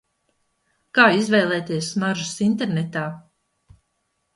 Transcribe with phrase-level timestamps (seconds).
[0.99, 3.09] Kā izvēlēties smaržas internetā?